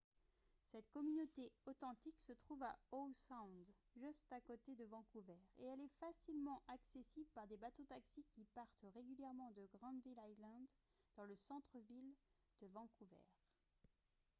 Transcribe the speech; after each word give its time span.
cette 0.65 0.89
communauté 0.89 1.51
authentique 1.67 2.17
se 2.19 2.33
trouve 2.33 2.63
à 2.63 2.75
howe 2.91 3.13
sound 3.13 3.63
juste 3.97 4.33
à 4.33 4.41
côté 4.41 4.73
de 4.73 4.83
vancouver 4.85 5.37
et 5.59 5.65
elle 5.67 5.79
est 5.79 5.95
facilement 5.99 6.63
accessible 6.69 7.29
par 7.35 7.45
des 7.45 7.57
bateaux-taxis 7.57 8.25
qui 8.31 8.43
partent 8.55 8.83
régulièrement 8.95 9.51
de 9.51 9.67
granville 9.77 10.17
island 10.31 10.65
dans 11.17 11.25
le 11.25 11.35
centre-ville 11.35 12.15
de 12.61 12.67
vancouver 12.69 13.21